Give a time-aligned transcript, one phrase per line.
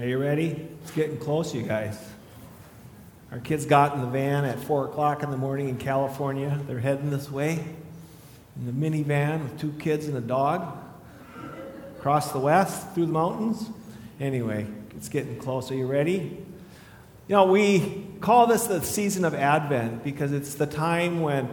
[0.00, 0.68] Are you ready?
[0.82, 1.98] It's getting close, you guys.
[3.32, 6.56] Our kids got in the van at 4 o'clock in the morning in California.
[6.68, 7.64] They're heading this way
[8.54, 10.78] in the minivan with two kids and a dog
[11.96, 13.70] across the west through the mountains.
[14.20, 15.68] Anyway, it's getting close.
[15.72, 16.44] Are you ready?
[17.26, 21.48] You know, we call this the season of Advent because it's the time when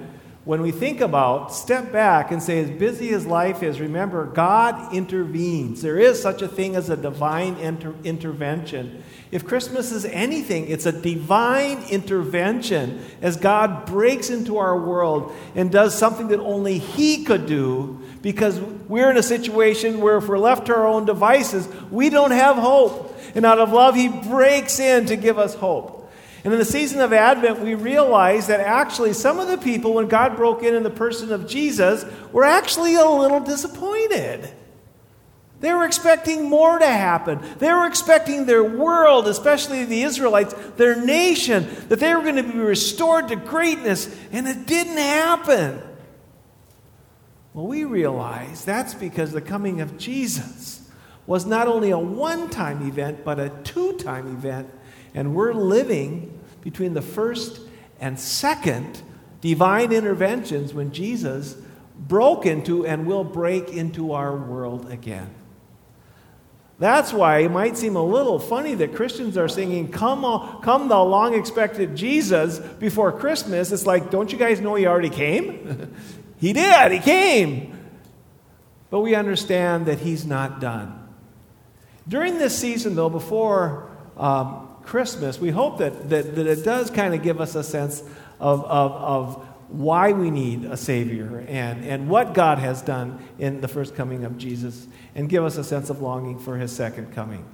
[0.45, 4.93] when we think about, step back and say, as busy as life is, remember, God
[4.93, 5.81] intervenes.
[5.81, 9.03] There is such a thing as a divine inter- intervention.
[9.31, 15.71] If Christmas is anything, it's a divine intervention as God breaks into our world and
[15.71, 20.37] does something that only He could do because we're in a situation where if we're
[20.37, 23.19] left to our own devices, we don't have hope.
[23.33, 25.94] And out of love, He breaks in to give us hope.
[26.45, 30.07] And in the season of Advent, we realize that actually some of the people, when
[30.07, 34.47] God broke in in the person of Jesus, were actually a little disappointed.
[35.59, 37.39] They were expecting more to happen.
[37.57, 42.43] They were expecting their world, especially the Israelites, their nation, that they were going to
[42.43, 45.81] be restored to greatness, and it didn't happen.
[47.55, 50.87] Well, we realize that's because the coming of Jesus
[51.25, 54.69] was not only a one time event, but a two time event
[55.15, 57.61] and we're living between the first
[57.99, 59.01] and second
[59.41, 61.55] divine interventions when Jesus
[61.97, 65.33] broke into and will break into our world again.
[66.77, 70.99] That's why it might seem a little funny that Christians are singing, Come, come the
[70.99, 73.71] long expected Jesus before Christmas.
[73.71, 75.95] It's like, don't you guys know he already came?
[76.37, 77.79] he did, he came.
[78.89, 81.01] But we understand that he's not done.
[82.07, 87.13] During this season, though, before um, Christmas, we hope that, that, that it does kind
[87.13, 88.01] of give us a sense
[88.39, 93.61] of, of, of why we need a Savior and, and what God has done in
[93.61, 97.13] the first coming of Jesus and give us a sense of longing for His second
[97.13, 97.45] coming.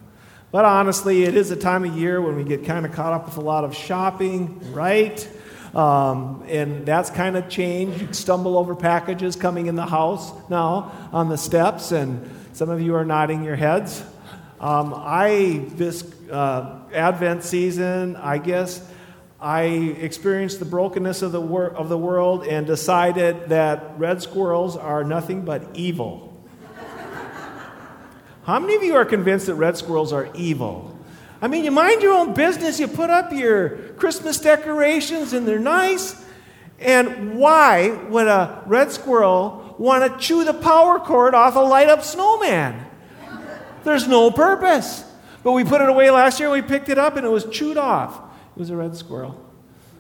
[0.52, 3.26] But honestly, it is a time of year when we get kind of caught up
[3.26, 5.26] with a lot of shopping, right?
[5.74, 8.02] Um, and that's kind of changed.
[8.02, 12.82] You stumble over packages coming in the house now on the steps, and some of
[12.82, 14.04] you are nodding your heads.
[14.60, 18.88] Um, I, this uh, Advent season, I guess,
[19.40, 24.78] I experienced the brokenness of the, wor- of the world and decided that red squirrels
[24.78, 26.28] are nothing but evil.
[28.44, 30.98] How many of you are convinced that red squirrels are evil?
[31.42, 35.60] I mean, you mind your own business, you put up your Christmas decorations and they're
[35.60, 36.24] nice.
[36.80, 41.90] And why would a red squirrel want to chew the power cord off a light
[41.90, 42.86] up snowman?
[43.84, 45.04] There's no purpose.
[45.44, 47.78] But we put it away last year, we picked it up, and it was chewed
[47.78, 48.20] off.
[48.56, 49.44] It was a red squirrel.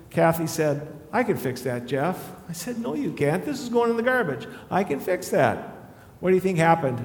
[0.10, 2.32] Kathy said, I can fix that, Jeff.
[2.48, 3.44] I said, No, you can't.
[3.44, 4.48] This is going in the garbage.
[4.70, 5.76] I can fix that.
[6.20, 7.02] What do you think happened?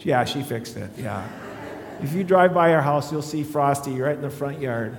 [0.00, 0.90] Yeah, she fixed it.
[0.96, 1.26] Yeah.
[2.00, 4.96] If you drive by our house, you'll see Frosty right in the front yard.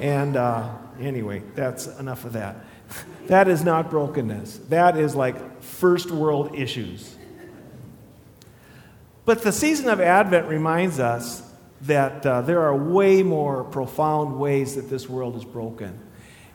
[0.00, 0.68] And uh,
[1.00, 2.56] anyway, that's enough of that.
[3.28, 4.58] That is not brokenness.
[4.68, 7.16] That is like first world issues.
[9.24, 11.49] But the season of Advent reminds us
[11.82, 15.98] that uh, there are way more profound ways that this world is broken.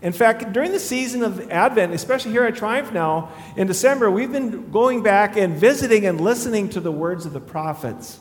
[0.02, 4.32] In fact, during the season of Advent, especially here at Triumph now, in December, we've
[4.32, 8.20] been going back and visiting and listening to the words of the prophets.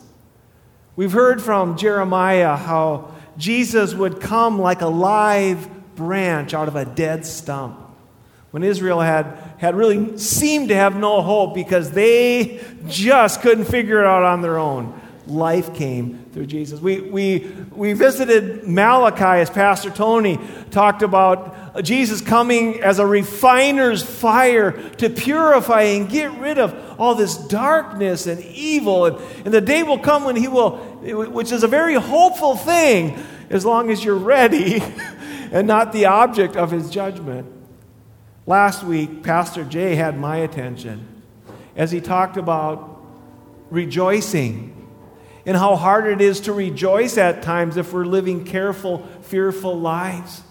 [0.95, 6.85] We've heard from Jeremiah how Jesus would come like a live branch out of a
[6.85, 7.79] dead stump.
[8.51, 13.99] When Israel had, had really seemed to have no hope because they just couldn't figure
[13.99, 16.81] it out on their own life came through Jesus.
[16.81, 20.37] We, we, we visited Malachi as Pastor Tony
[20.69, 27.15] talked about Jesus coming as a refiner's fire to purify and get rid of all
[27.15, 29.05] this darkness and evil.
[29.05, 33.17] And, and the day will come when he will, which is a very hopeful thing
[33.49, 34.83] as long as you're ready
[35.53, 37.49] and not the object of his judgment.
[38.45, 41.07] Last week, Pastor Jay had my attention
[41.77, 43.01] as he talked about
[43.69, 44.74] rejoicing
[45.45, 50.41] and how hard it is to rejoice at times if we're living careful, fearful lives.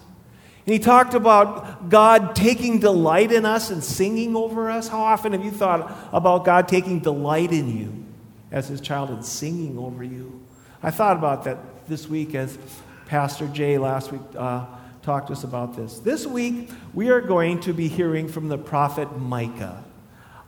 [0.65, 4.87] And he talked about God taking delight in us and singing over us.
[4.87, 8.05] How often have you thought about God taking delight in you
[8.51, 10.41] as his child and singing over you?
[10.81, 12.57] I thought about that this week as
[13.05, 14.65] Pastor Jay last week uh,
[15.03, 15.99] talked to us about this.
[15.99, 19.83] This week, we are going to be hearing from the prophet Micah.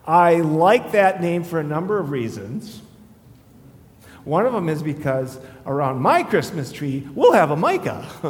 [0.07, 2.81] I like that name for a number of reasons.
[4.27, 8.05] One of them is because around my Christmas tree, we'll have a Micah.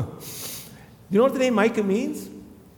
[1.09, 2.29] you know what the name Micah means?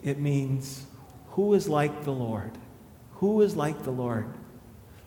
[0.02, 0.86] It means,
[1.32, 2.52] who is like the Lord?
[3.16, 4.34] Who is like the Lord?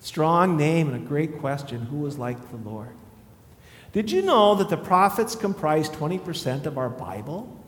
[0.01, 1.81] Strong name and a great question.
[1.87, 2.95] Who is like the Lord?
[3.93, 7.62] Did you know that the prophets comprise 20% of our Bible?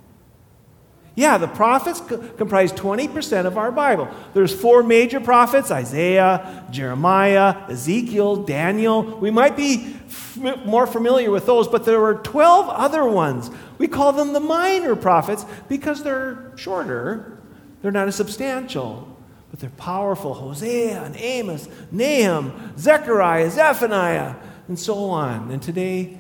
[1.16, 4.08] Yeah, the prophets co- comprise 20% of our Bible.
[4.32, 9.02] There's four major prophets Isaiah, Jeremiah, Ezekiel, Daniel.
[9.02, 13.50] We might be f- more familiar with those, but there were 12 other ones.
[13.78, 17.38] We call them the minor prophets because they're shorter,
[17.81, 19.17] they're not as substantial,
[19.52, 20.34] but they're powerful.
[20.34, 24.34] Hosea and Amos, Nahum, Zechariah, Zephaniah,
[24.67, 25.52] and so on.
[25.52, 26.19] And today,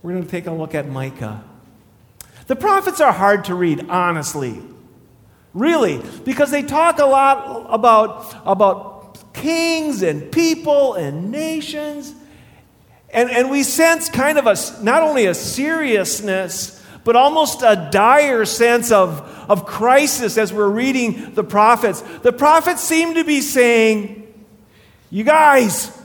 [0.00, 1.42] we're going to take a look at Micah.
[2.46, 4.62] The prophets are hard to read, honestly.
[5.52, 12.12] Really, because they talk a lot about, about kings and people and nations.
[13.10, 18.44] And, and we sense kind of a, not only a seriousness, but almost a dire
[18.44, 22.00] sense of, of crisis as we're reading the prophets.
[22.00, 24.26] The prophets seem to be saying,
[25.10, 25.96] You guys,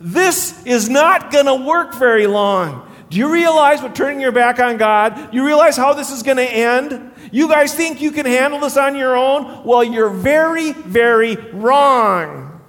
[0.00, 2.90] this is not going to work very long.
[3.14, 5.32] Do you realize what turning your back on God?
[5.32, 7.12] You realize how this is going to end?
[7.30, 9.62] You guys think you can handle this on your own?
[9.62, 12.60] Well, you're very, very wrong.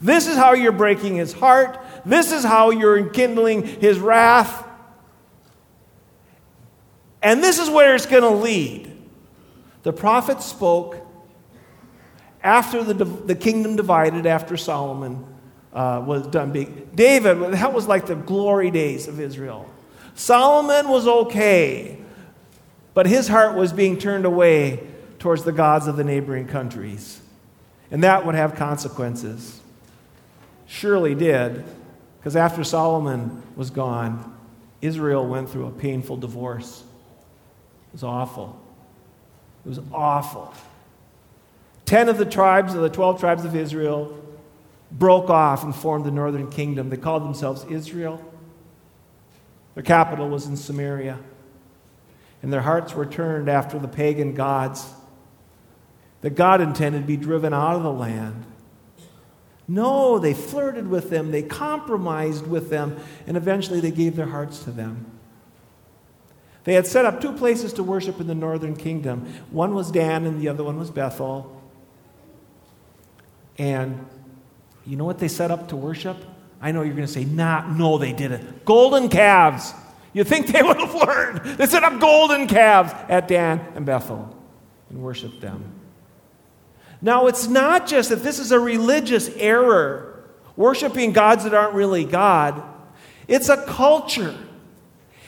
[0.00, 1.78] This is how you're breaking his heart.
[2.04, 4.66] This is how you're enkindling his wrath.
[7.22, 8.90] And this is where it's going to lead.
[9.84, 10.96] The prophet spoke
[12.42, 15.29] after the, the kingdom divided, after Solomon
[15.72, 16.88] uh, was done being.
[16.94, 19.70] David, that was like the glory days of Israel.
[20.14, 21.98] Solomon was okay,
[22.94, 24.86] but his heart was being turned away
[25.18, 27.20] towards the gods of the neighboring countries.
[27.90, 29.60] And that would have consequences.
[30.66, 31.64] Surely did,
[32.18, 34.36] because after Solomon was gone,
[34.80, 36.82] Israel went through a painful divorce.
[37.88, 38.60] It was awful.
[39.64, 40.54] It was awful.
[41.84, 44.16] Ten of the tribes of the 12 tribes of Israel
[44.90, 46.90] broke off and formed the northern kingdom.
[46.90, 48.22] They called themselves Israel.
[49.74, 51.18] Their capital was in Samaria.
[52.42, 54.86] And their hearts were turned after the pagan gods
[56.22, 58.44] that God intended to be driven out of the land.
[59.68, 64.64] No, they flirted with them, they compromised with them, and eventually they gave their hearts
[64.64, 65.06] to them.
[66.64, 69.32] They had set up two places to worship in the northern kingdom.
[69.50, 71.56] One was Dan, and the other one was Bethel.
[73.58, 74.06] And
[74.86, 76.16] you know what they set up to worship?
[76.60, 78.64] I know you're going to say, nah, no, they didn't.
[78.64, 79.72] Golden calves.
[80.12, 81.58] You think they would have learned?
[81.58, 84.36] They set up golden calves at Dan and Bethel
[84.90, 85.72] and worshiped them.
[87.02, 90.24] Now, it's not just that this is a religious error,
[90.54, 92.62] worshiping gods that aren't really God.
[93.26, 94.36] It's a culture.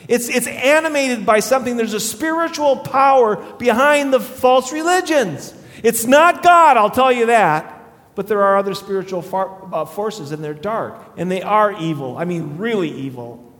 [0.07, 1.77] It's, it's animated by something.
[1.77, 5.53] There's a spiritual power behind the false religions.
[5.81, 7.72] It's not God, I'll tell you that.
[8.15, 12.17] But there are other spiritual far, uh, forces, and they're dark, and they are evil.
[12.17, 13.51] I mean, really evil.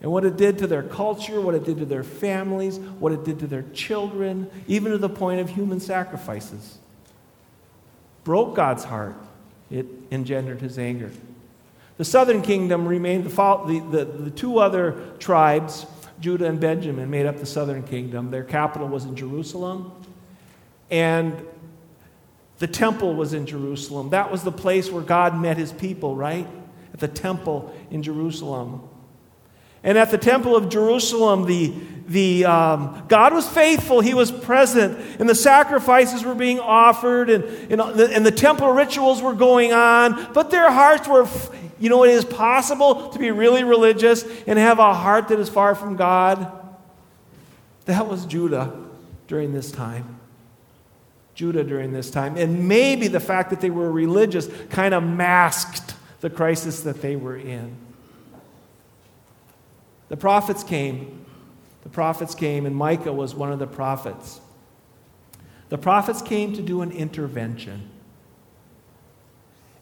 [0.00, 3.24] And what it did to their culture, what it did to their families, what it
[3.24, 6.78] did to their children, even to the point of human sacrifices,
[8.24, 9.16] broke God's heart.
[9.70, 11.10] It engendered his anger.
[11.96, 15.84] The southern kingdom remained the, the, the, the two other tribes,
[16.20, 18.30] Judah and Benjamin, made up the southern kingdom.
[18.30, 19.90] Their capital was in Jerusalem.
[20.90, 21.44] And
[22.58, 24.10] the temple was in Jerusalem.
[24.10, 26.46] That was the place where God met his people, right?
[26.92, 28.88] At the temple in Jerusalem.
[29.84, 31.72] And at the temple of Jerusalem, the,
[32.08, 34.00] the, um, God was faithful.
[34.00, 34.98] He was present.
[35.20, 39.72] And the sacrifices were being offered, and, and, the, and the temple rituals were going
[39.72, 40.32] on.
[40.32, 41.28] But their hearts were,
[41.78, 45.48] you know, it is possible to be really religious and have a heart that is
[45.48, 46.52] far from God.
[47.84, 48.72] That was Judah
[49.28, 50.17] during this time.
[51.38, 52.36] Judah during this time.
[52.36, 57.14] And maybe the fact that they were religious kind of masked the crisis that they
[57.14, 57.76] were in.
[60.08, 61.24] The prophets came.
[61.84, 64.40] The prophets came, and Micah was one of the prophets.
[65.68, 67.88] The prophets came to do an intervention.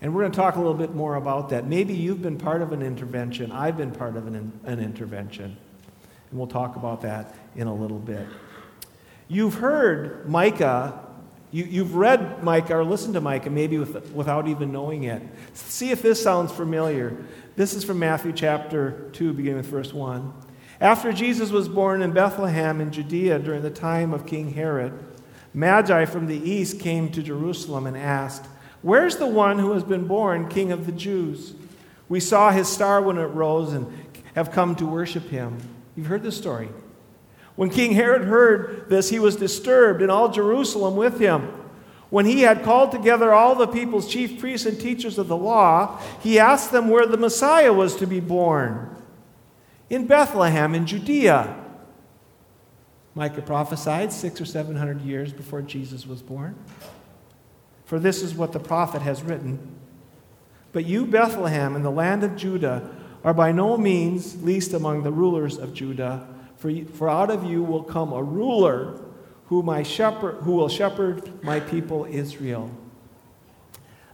[0.02, 1.66] And we're going to talk a little bit more about that.
[1.66, 3.50] Maybe you've been part of an intervention.
[3.50, 5.56] I've been part of an, an intervention.
[6.30, 8.26] And we'll talk about that in a little bit.
[9.26, 11.05] You've heard Micah
[11.52, 15.22] you, have read Micah or listened to Micah maybe with, without even knowing it.
[15.54, 17.16] See if this sounds familiar.
[17.54, 20.32] This is from Matthew chapter 2, beginning with verse 1.
[20.80, 24.92] After Jesus was born in Bethlehem in Judea during the time of King Herod,
[25.54, 28.44] Magi from the east came to Jerusalem and asked,
[28.82, 31.54] Where's the one who has been born king of the Jews?
[32.08, 33.90] We saw his star when it rose and
[34.34, 35.56] have come to worship him.
[35.96, 36.68] You've heard this story.
[37.56, 41.52] When King Herod heard this, he was disturbed, and all Jerusalem with him.
[42.10, 45.98] When he had called together all the people's chief priests and teachers of the law,
[46.22, 48.94] he asked them where the Messiah was to be born.
[49.90, 51.64] In Bethlehem, in Judea.
[53.14, 56.54] Micah prophesied six or seven hundred years before Jesus was born.
[57.86, 59.74] For this is what the prophet has written
[60.72, 62.94] But you, Bethlehem, in the land of Judah,
[63.24, 66.28] are by no means least among the rulers of Judah,
[66.66, 69.00] for, for out of you will come a ruler
[69.46, 72.70] who, my shepherd, who will shepherd my people Israel.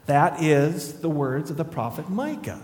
[0.06, 2.60] That is the words of the prophet Micah.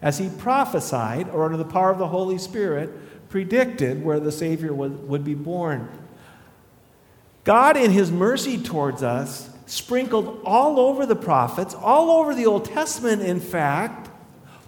[0.00, 2.90] As he prophesied, or under the power of the Holy Spirit,
[3.30, 5.88] predicted where the Savior would, would be born.
[7.42, 12.66] God, in his mercy towards us, sprinkled all over the prophets, all over the Old
[12.66, 14.08] Testament, in fact,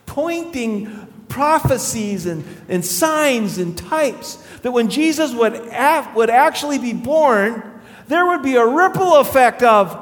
[0.06, 6.92] pointing prophecies and, and signs and types that when Jesus would, af- would actually be
[6.92, 9.94] born, there would be a ripple effect of,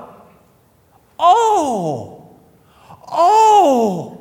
[1.19, 2.37] oh,
[3.07, 4.15] oh,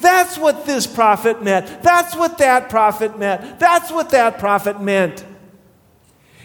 [0.00, 1.82] that's what this prophet meant.
[1.82, 3.58] That's what that prophet meant.
[3.58, 5.24] That's what that prophet meant.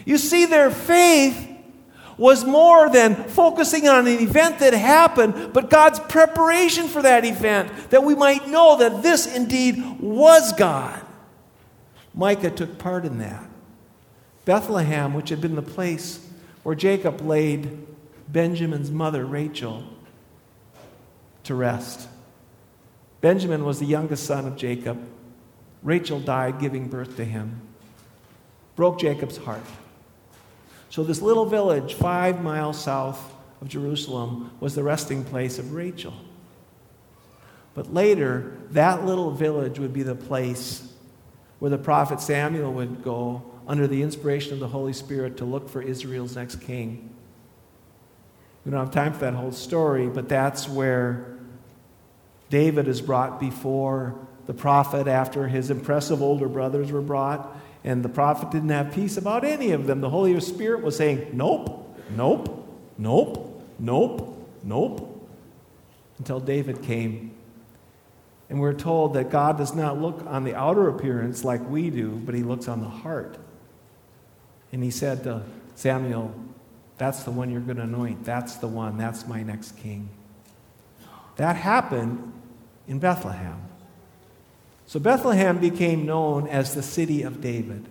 [0.04, 1.55] You see, their faith
[2.18, 7.90] was more than focusing on an event that happened, but God's preparation for that event,
[7.90, 11.04] that we might know that this indeed was God.
[12.14, 13.44] Micah took part in that.
[14.46, 16.26] Bethlehem, which had been the place
[16.62, 17.86] where Jacob laid
[18.28, 19.84] Benjamin's mother, Rachel,
[21.44, 22.08] to rest.
[23.20, 24.98] Benjamin was the youngest son of Jacob.
[25.82, 27.60] Rachel died giving birth to him.
[28.74, 29.62] Broke Jacob's heart.
[30.96, 36.14] So, this little village, five miles south of Jerusalem, was the resting place of Rachel.
[37.74, 40.90] But later, that little village would be the place
[41.58, 45.68] where the prophet Samuel would go under the inspiration of the Holy Spirit to look
[45.68, 47.14] for Israel's next king.
[48.64, 51.36] We don't have time for that whole story, but that's where
[52.48, 54.14] David is brought before
[54.46, 57.54] the prophet after his impressive older brothers were brought.
[57.86, 60.00] And the prophet didn't have peace about any of them.
[60.00, 65.30] The Holy Spirit was saying, Nope, nope, nope, nope, nope.
[66.18, 67.30] Until David came.
[68.50, 72.10] And we're told that God does not look on the outer appearance like we do,
[72.10, 73.38] but he looks on the heart.
[74.72, 75.42] And he said to
[75.76, 76.34] Samuel,
[76.98, 78.24] That's the one you're going to anoint.
[78.24, 78.98] That's the one.
[78.98, 80.08] That's my next king.
[81.36, 82.32] That happened
[82.88, 83.65] in Bethlehem.
[84.86, 87.84] So Bethlehem became known as the city of David.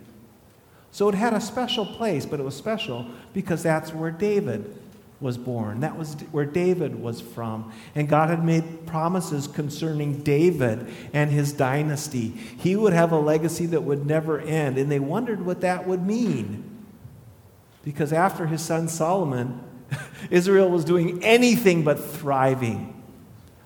[0.90, 4.78] So it had a special place, but it was special because that's where David
[5.20, 5.80] was born.
[5.80, 7.72] That was where David was from.
[7.94, 12.28] And God had made promises concerning David and his dynasty.
[12.28, 14.78] He would have a legacy that would never end.
[14.78, 16.64] And they wondered what that would mean.
[17.82, 19.60] Because after his son Solomon,
[20.30, 22.92] Israel was doing anything but thriving.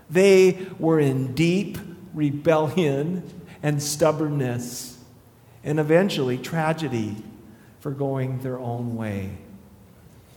[0.09, 1.79] They were in deep
[2.15, 3.23] rebellion,
[3.63, 4.99] and stubbornness,
[5.63, 7.17] and eventually tragedy
[7.81, 9.31] for going their own way.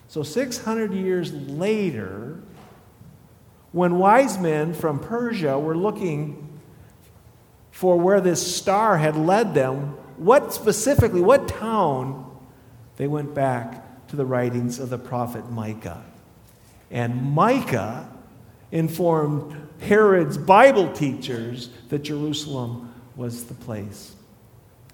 [0.08, 2.40] So, 600 years later,
[3.72, 6.60] when wise men from Persia were looking
[7.72, 12.38] for where this star had led them, what specifically, what town,
[12.98, 16.04] they went back to the writings of the prophet Micah.
[16.92, 18.08] And Micah
[18.72, 24.16] informed Herod's Bible teachers that Jerusalem was the place.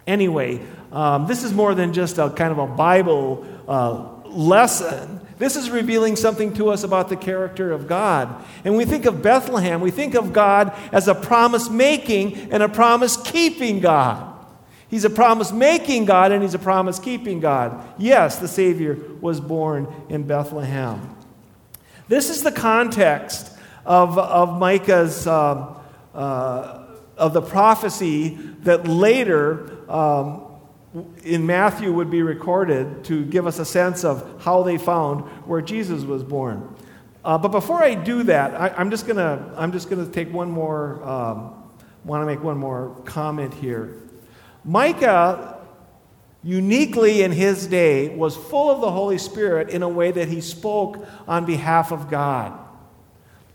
[0.05, 5.21] Anyway, um, this is more than just a kind of a Bible uh, lesson.
[5.37, 8.43] This is revealing something to us about the character of God.
[8.65, 12.69] And we think of Bethlehem, we think of God as a promise making and a
[12.69, 14.25] promise keeping God.
[14.89, 17.87] He's a promise making God and he's a promise keeping God.
[17.99, 21.15] Yes, the Savior was born in Bethlehem.
[22.07, 23.48] This is the context
[23.89, 25.75] of, of Micah's, um,
[26.13, 26.85] uh,
[27.17, 30.45] of the prophecy that later um,
[31.23, 35.61] in Matthew would be recorded to give us a sense of how they found where
[35.61, 36.75] Jesus was born.
[37.25, 40.51] Uh, but before I do that, I, am just gonna I'm just gonna take one
[40.51, 41.63] more um,
[42.05, 43.97] want to make one more comment here.
[44.63, 45.57] Micah,
[46.43, 50.41] uniquely in his day, was full of the Holy Spirit in a way that he
[50.41, 52.68] spoke on behalf of God.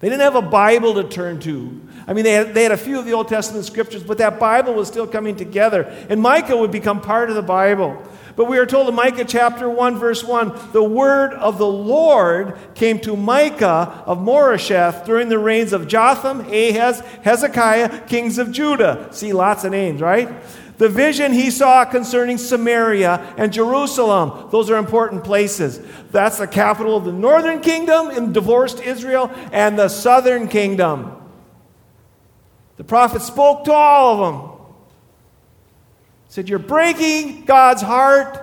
[0.05, 1.81] They didn't have a Bible to turn to.
[2.07, 4.39] I mean, they had, they had a few of the Old Testament scriptures, but that
[4.39, 5.85] Bible was still coming together.
[6.11, 8.03] And Micah would become part of the Bible.
[8.37, 12.59] But we are told in Micah chapter 1, verse 1 the word of the Lord
[12.75, 19.09] came to Micah of Moresheth during the reigns of Jotham, Ahaz, Hezekiah, kings of Judah.
[19.11, 20.29] See, lots of names, right?
[20.77, 24.51] The vision he saw concerning Samaria and Jerusalem.
[24.51, 25.81] Those are important places.
[26.11, 31.13] That's the capital of the northern kingdom in divorced Israel and the southern kingdom.
[32.77, 34.51] The prophet spoke to all of them.
[36.29, 38.41] Said, You're breaking God's heart.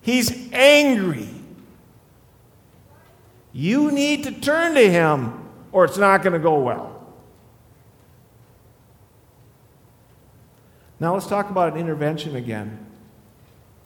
[0.00, 1.28] He's angry.
[3.52, 6.93] You need to turn to Him, or it's not going to go well.
[11.00, 12.86] Now let's talk about an intervention again.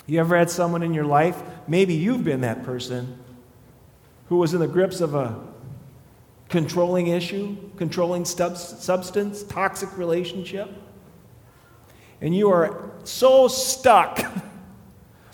[0.06, 3.18] You ever had someone in your life, maybe you've been that person,
[4.28, 5.38] who was in the grips of a
[6.48, 10.70] controlling issue, controlling substance, toxic relationship,
[12.20, 14.20] and you are so stuck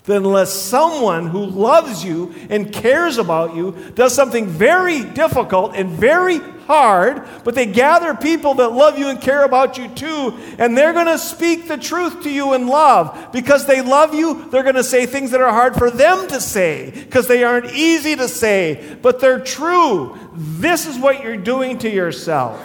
[0.05, 5.89] that unless someone who loves you and cares about you does something very difficult and
[5.91, 10.77] very hard, but they gather people that love you and care about you too, and
[10.77, 13.31] they're going to speak the truth to you in love.
[13.33, 16.41] Because they love you, they're going to say things that are hard for them to
[16.41, 20.19] say, because they aren't easy to say, but they're true.
[20.35, 22.63] This is what you're doing to yourself.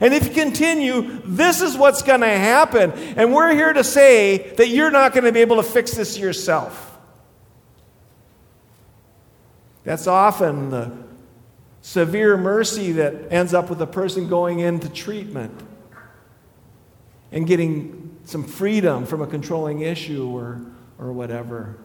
[0.00, 2.92] And if you continue, this is what's going to happen.
[2.92, 6.18] And we're here to say that you're not going to be able to fix this
[6.18, 6.98] yourself.
[9.84, 10.92] That's often the
[11.80, 15.62] severe mercy that ends up with a person going into treatment
[17.30, 20.60] and getting some freedom from a controlling issue or,
[20.98, 21.76] or whatever.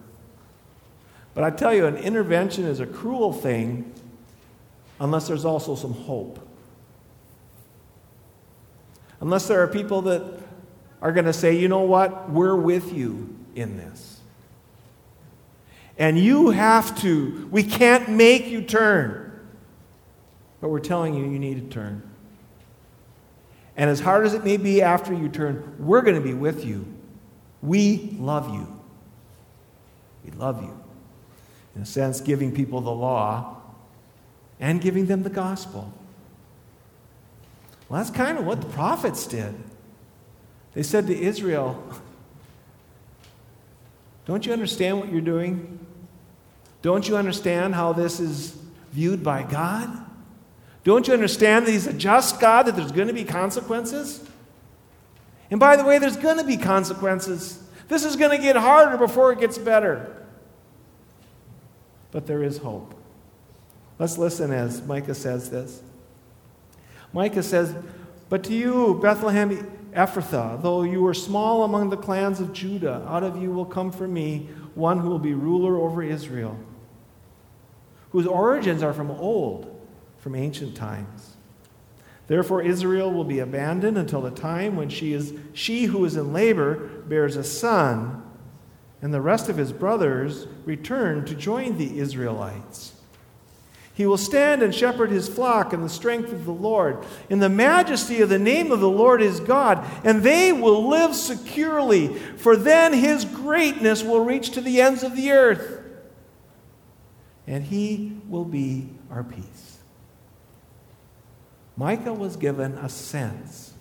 [1.34, 3.94] But I tell you, an intervention is a cruel thing
[5.00, 6.48] unless there's also some hope.
[9.22, 10.24] Unless there are people that
[11.01, 14.20] are going to say, you know what, we're with you in this.
[15.98, 19.32] And you have to, we can't make you turn.
[20.60, 22.01] But we're telling you, you need to turn.
[23.78, 26.66] And as hard as it may be after you turn, we're going to be with
[26.66, 26.86] you.
[27.62, 28.68] We love you.
[30.25, 30.78] We love you.
[31.75, 33.62] In a sense, giving people the law
[34.60, 35.94] and giving them the gospel.
[37.92, 39.54] Well, that's kind of what the prophets did.
[40.74, 41.84] They said to Israel,
[44.26, 45.86] Don't you understand what you're doing?
[46.82, 48.58] Don't you understand how this is
[48.94, 49.90] viewed by God?
[50.86, 54.25] Don't you understand that He's a just God, that there's going to be consequences?
[55.50, 57.62] And by the way, there's going to be consequences.
[57.90, 60.25] This is going to get harder before it gets better.
[62.12, 62.94] But there is hope.
[64.00, 65.84] Let's listen as Micah says this.
[67.14, 67.76] Micah says,
[68.30, 73.24] But to you, Bethlehem Ephrathah, though you are small among the clans of Judah, out
[73.24, 76.58] of you will come for me one who will be ruler over Israel,
[78.12, 79.80] whose origins are from old,
[80.18, 81.36] from ancient times.
[82.28, 86.32] Therefore, Israel will be abandoned until the time when she, is, she who is in
[86.32, 88.24] labor bears a son,
[89.02, 92.94] and the rest of his brothers return to join the Israelites.
[94.01, 97.50] He will stand and shepherd his flock in the strength of the Lord, in the
[97.50, 102.55] majesty of the name of the Lord his God, and they will live securely, for
[102.55, 105.83] then his greatness will reach to the ends of the earth,
[107.46, 109.77] and he will be our peace.
[111.77, 113.72] Micah was given a sense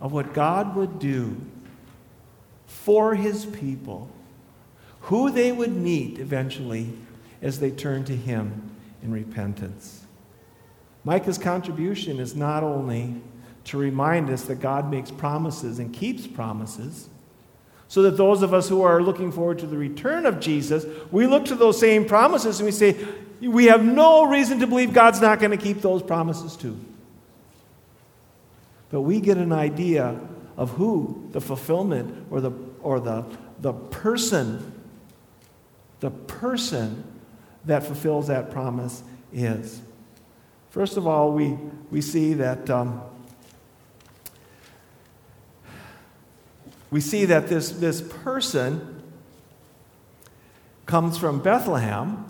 [0.00, 1.36] of what God would do
[2.68, 4.12] for his people,
[5.00, 6.92] who they would meet eventually
[7.42, 8.69] as they turn to him
[9.02, 10.04] in repentance.
[11.04, 13.14] Micah's contribution is not only
[13.64, 17.08] to remind us that God makes promises and keeps promises,
[17.88, 21.26] so that those of us who are looking forward to the return of Jesus, we
[21.26, 22.96] look to those same promises and we say,
[23.40, 26.78] we have no reason to believe God's not going to keep those promises too.
[28.90, 30.20] But we get an idea
[30.56, 33.24] of who the fulfillment or the, or the,
[33.60, 34.72] the person,
[36.00, 37.02] the person
[37.64, 39.80] that fulfills that promise is.
[40.70, 41.56] First of all, we,
[41.90, 43.02] we see that um,
[46.90, 49.02] we see that this, this person
[50.86, 52.24] comes from Bethlehem.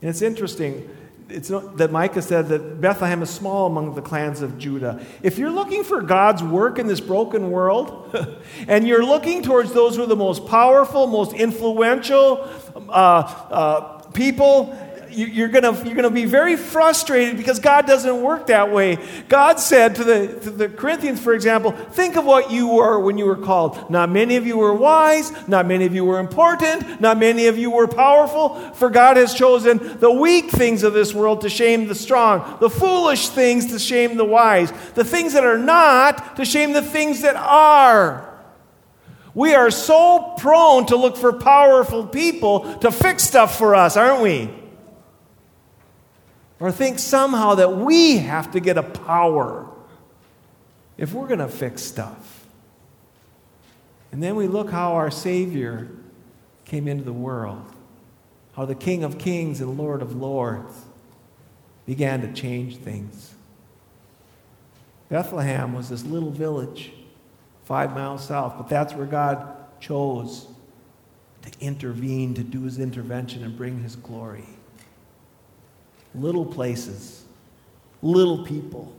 [0.00, 0.88] And it's interesting
[1.32, 5.04] it's not, that Micah said that Bethlehem is small among the clans of Judah.
[5.22, 8.14] If you're looking for God's work in this broken world,
[8.68, 12.48] and you're looking towards those who are the most powerful, most influential,
[12.88, 14.76] uh, uh, people,
[15.14, 18.98] you're going to you're gonna be very frustrated because God doesn't work that way.
[19.28, 23.18] God said to the, to the Corinthians, for example, think of what you were when
[23.18, 23.90] you were called.
[23.90, 27.58] Not many of you were wise, not many of you were important, not many of
[27.58, 31.88] you were powerful, for God has chosen the weak things of this world to shame
[31.88, 36.44] the strong, the foolish things to shame the wise, the things that are not to
[36.44, 38.31] shame the things that are.
[39.34, 44.22] We are so prone to look for powerful people to fix stuff for us, aren't
[44.22, 44.50] we?
[46.60, 49.68] Or think somehow that we have to get a power
[50.98, 52.46] if we're going to fix stuff.
[54.12, 55.90] And then we look how our Savior
[56.66, 57.64] came into the world,
[58.54, 60.74] how the King of Kings and Lord of Lords
[61.86, 63.34] began to change things.
[65.08, 66.92] Bethlehem was this little village
[67.64, 69.46] five miles south, but that's where God
[69.80, 70.46] chose
[71.42, 74.44] to intervene, to do his intervention and bring his glory.
[76.14, 77.24] Little places,
[78.00, 78.94] little people.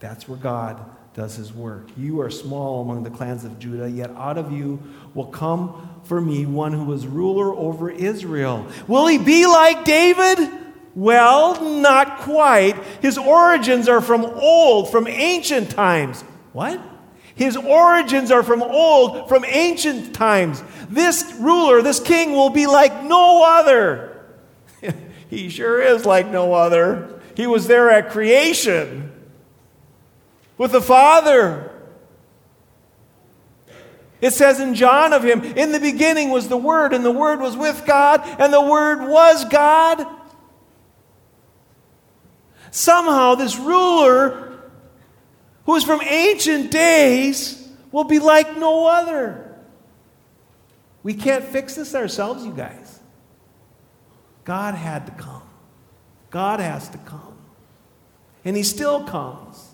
[0.00, 0.84] That's where God
[1.14, 1.88] does his work.
[1.96, 4.82] You are small among the clans of Judah, yet out of you
[5.14, 8.66] will come for me one who is ruler over Israel.
[8.88, 10.50] Will he be like David?
[10.94, 12.76] Well, not quite.
[13.00, 16.22] His origins are from old, from ancient times.
[16.52, 16.80] What?
[17.34, 20.62] His origins are from old, from ancient times.
[20.88, 24.26] This ruler, this king, will be like no other.
[25.30, 27.20] he sure is like no other.
[27.34, 29.12] He was there at creation
[30.58, 31.70] with the Father.
[34.20, 37.40] It says in John of him, in the beginning was the Word, and the Word
[37.40, 40.06] was with God, and the Word was God.
[42.70, 44.51] Somehow, this ruler
[45.66, 49.56] who is from ancient days will be like no other.
[51.02, 53.00] We can't fix this ourselves, you guys.
[54.44, 55.42] God had to come.
[56.30, 57.36] God has to come.
[58.44, 59.70] And He still comes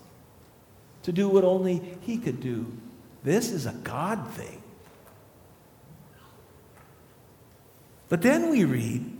[1.03, 2.71] to do what only He could do.
[3.23, 4.61] This is a God thing.
[8.09, 9.18] But then we read,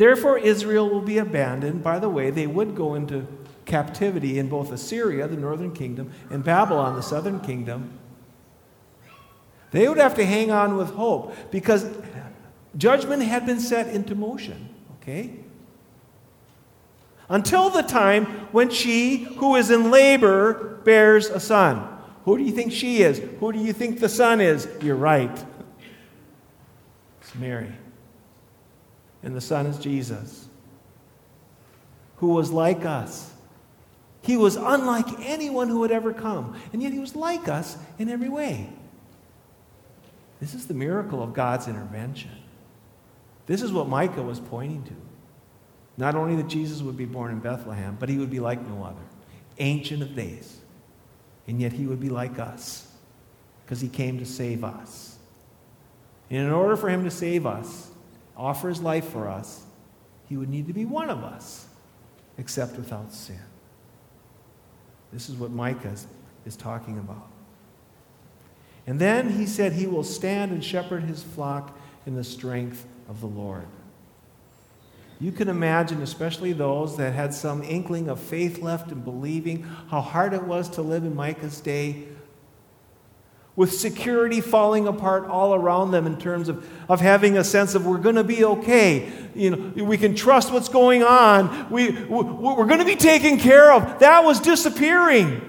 [0.00, 1.82] Therefore Israel will be abandoned.
[1.82, 3.26] By the way, they would go into
[3.66, 7.98] captivity in both Assyria, the northern kingdom, and Babylon, the southern kingdom.
[9.72, 11.86] They would have to hang on with hope because
[12.78, 15.34] judgment had been set into motion, okay?
[17.28, 21.86] Until the time when she who is in labor bears a son.
[22.24, 23.18] Who do you think she is?
[23.38, 24.66] Who do you think the son is?
[24.80, 25.44] You're right.
[27.20, 27.74] It's Mary.
[29.22, 30.48] And the son is Jesus,
[32.16, 33.32] who was like us.
[34.22, 38.08] He was unlike anyone who had ever come, and yet he was like us in
[38.08, 38.70] every way.
[40.40, 42.30] This is the miracle of God's intervention.
[43.46, 44.94] This is what Micah was pointing to.
[45.96, 48.84] Not only that Jesus would be born in Bethlehem, but he would be like no
[48.84, 49.02] other,
[49.58, 50.60] ancient of days.
[51.46, 52.90] And yet he would be like us
[53.64, 55.18] because he came to save us.
[56.30, 57.89] And in order for him to save us,
[58.40, 59.64] offer his life for us,
[60.28, 61.66] he would need to be one of us,
[62.38, 63.38] except without sin.
[65.12, 65.94] This is what Micah
[66.46, 67.28] is talking about.
[68.86, 71.76] And then he said he will stand and shepherd his flock
[72.06, 73.66] in the strength of the Lord.
[75.20, 80.00] You can imagine, especially those that had some inkling of faith left and believing, how
[80.00, 82.06] hard it was to live in Micah's day
[83.60, 87.84] with security falling apart all around them in terms of, of having a sense of
[87.84, 89.12] we're going to be okay.
[89.34, 91.68] You know, we can trust what's going on.
[91.68, 93.98] We, we're going to be taken care of.
[93.98, 95.42] That was disappearing.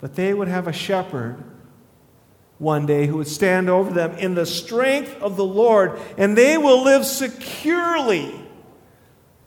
[0.00, 1.42] But they would have a shepherd
[2.58, 6.56] one day who would stand over them in the strength of the Lord, and they
[6.56, 8.40] will live securely,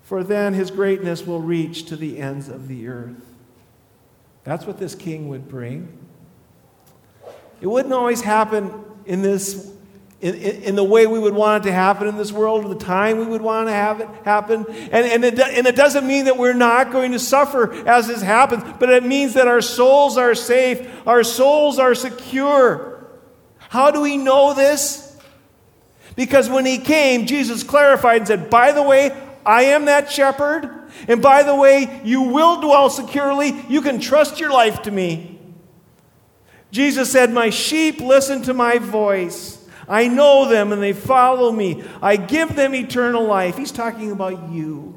[0.01, 3.23] for then his greatness will reach to the ends of the earth.
[4.43, 5.97] That's what this king would bring.
[7.61, 8.73] It wouldn't always happen
[9.05, 9.71] in this
[10.19, 12.69] in, in, in, the way we would want it to happen in this world, or
[12.69, 14.67] the time we would want to have it happen.
[14.69, 18.21] And, and, it, and it doesn't mean that we're not going to suffer as this
[18.21, 23.07] happens, but it means that our souls are safe, our souls are secure.
[23.57, 25.17] How do we know this?
[26.15, 29.09] Because when he came, Jesus clarified and said, By the way,
[29.43, 30.69] I am that shepherd.
[31.07, 33.55] And by the way, you will dwell securely.
[33.69, 35.40] You can trust your life to me.
[36.71, 39.57] Jesus said, My sheep listen to my voice.
[39.87, 41.83] I know them and they follow me.
[42.01, 43.57] I give them eternal life.
[43.57, 44.91] He's talking about you.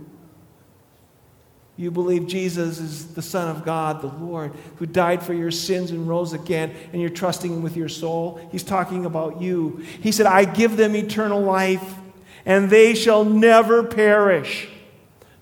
[1.76, 5.90] You believe Jesus is the Son of God, the Lord, who died for your sins
[5.90, 8.40] and rose again, and you're trusting Him with your soul.
[8.52, 9.84] He's talking about you.
[10.00, 11.94] He said, I give them eternal life,
[12.46, 14.68] and they shall never perish.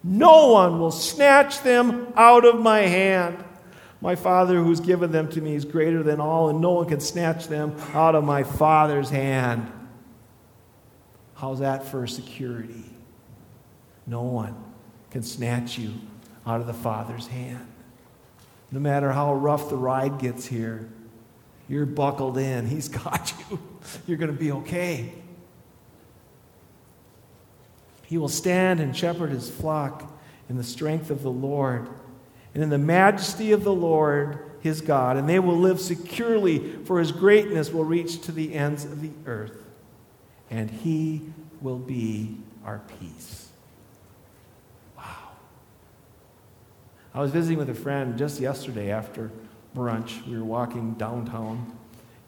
[0.03, 3.45] No one will snatch them out of my hand.
[4.03, 6.99] My Father who's given them to me is greater than all, and no one can
[6.99, 9.71] snatch them out of my Father's hand.
[11.37, 12.85] How's that for security?
[14.05, 14.57] No one
[15.13, 15.93] can snatch you
[16.45, 17.65] out of the Father's hand.
[18.73, 20.89] No matter how rough the ride gets here,
[21.69, 22.67] You're buckled in.
[22.67, 23.61] He's got you.
[24.09, 25.13] You're going to be okay.
[28.07, 30.13] He will stand and shepherd his flock
[30.49, 31.89] in the strength of the Lord
[32.55, 37.01] and in the majesty of the Lord his God, and they will live securely, for
[37.01, 39.65] his greatness will reach to the ends of the earth,
[40.51, 41.23] and he
[41.61, 43.49] will be our peace.
[44.97, 45.31] Wow.
[47.13, 49.33] I was visiting with a friend just yesterday after
[49.77, 50.25] brunch.
[50.27, 51.77] We were walking downtown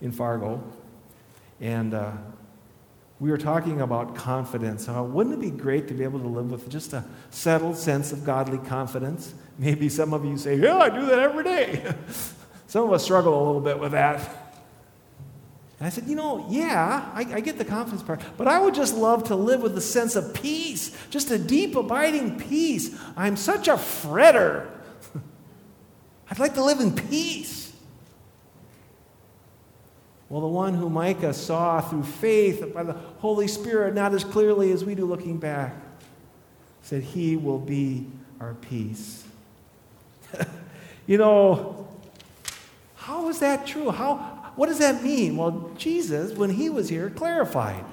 [0.01, 0.63] in Fargo,
[1.61, 2.13] and uh,
[3.21, 4.87] we were talking about confidence.
[4.87, 8.13] How wouldn't it be great to be able to live with just a settled sense
[8.13, 9.35] of godly confidence?
[9.59, 11.95] Maybe some of you say, Yeah, I do that every day.
[12.67, 14.19] some of us struggle a little bit with that.
[15.79, 18.75] And I said, You know, yeah, I, I, get the confidence part, but I would
[18.75, 22.99] just love to live with a sense of peace, just a deep, abiding peace.
[23.17, 24.69] I'm such a fretter.
[26.31, 27.64] I'd like to live in peace.
[30.29, 34.73] Well, the one who Micah saw through faith by the Holy Spirit, not as clearly
[34.73, 35.75] as we do looking back,
[36.83, 38.07] said, He will be
[38.41, 39.25] our peace.
[41.07, 41.89] you know,
[42.97, 43.91] how is that true?
[43.91, 45.37] How, what does that mean?
[45.37, 47.85] Well, Jesus, when he was here, clarified.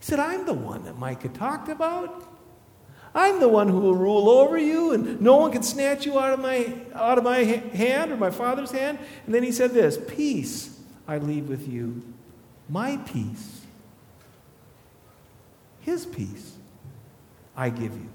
[0.00, 2.28] He said, I'm the one that Micah talked about.
[3.14, 6.32] I'm the one who will rule over you, and no one can snatch you out
[6.32, 8.98] of my, out of my hand or my father's hand.
[9.26, 10.73] And then he said this Peace
[11.06, 12.02] I leave with you
[12.68, 13.60] my peace.
[15.80, 16.56] His peace
[17.56, 18.08] I give you.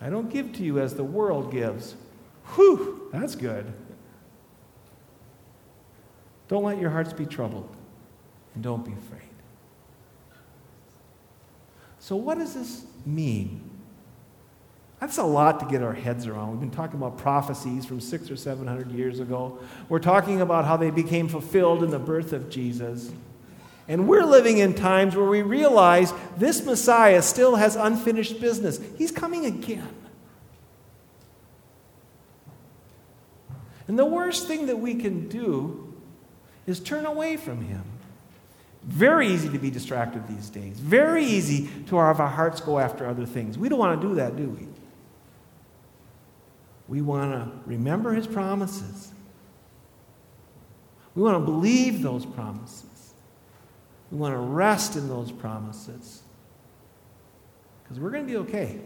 [0.00, 1.94] I don't give to you as the world gives.
[2.54, 3.72] Whew, that's good.
[6.48, 7.68] Don't let your hearts be troubled,
[8.54, 9.22] and don't be afraid.
[12.00, 13.69] So, what does this mean?
[15.00, 16.50] That's a lot to get our heads around.
[16.50, 19.58] We've been talking about prophecies from six or seven hundred years ago.
[19.88, 23.10] We're talking about how they became fulfilled in the birth of Jesus.
[23.88, 28.78] And we're living in times where we realize this Messiah still has unfinished business.
[28.98, 29.88] He's coming again.
[33.88, 35.92] And the worst thing that we can do
[36.66, 37.82] is turn away from him.
[38.84, 40.78] Very easy to be distracted these days.
[40.78, 43.58] Very easy to have our hearts go after other things.
[43.58, 44.69] We don't want to do that, do we?
[46.90, 49.12] We want to remember his promises.
[51.14, 53.14] We want to believe those promises.
[54.10, 56.22] We want to rest in those promises.
[57.84, 58.80] Because we're going to be okay.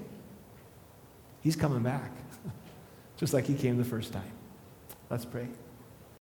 [1.41, 2.13] He's coming back,
[3.17, 4.33] just like he came the first time.
[5.09, 5.49] Let's pray.